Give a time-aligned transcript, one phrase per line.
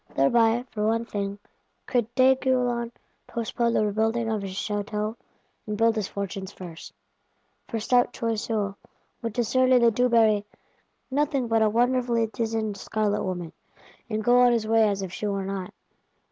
[0.15, 1.37] Thereby, for one thing,
[1.85, 2.91] could D'Aiguillon
[3.27, 5.15] postpone the rebuilding of his Château, and
[5.73, 6.91] rebuild his fortunes first.
[7.67, 8.75] For stout Choiseul
[9.21, 10.43] would discern in the Dubarry
[11.11, 13.53] nothing but a wonderfully dizened Scarlet woman;
[14.09, 15.71] and go on his way as if she were not.